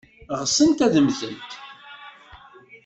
[0.39, 1.51] Ɣsent ad temmtemt.